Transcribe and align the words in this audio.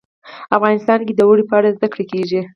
افغانستان 0.57 0.99
کې 1.07 1.13
د 1.15 1.21
اوړي 1.27 1.43
په 1.47 1.55
اړه 1.59 1.73
زده 1.77 1.87
کړه 1.93 2.03
کېږي. 2.11 2.41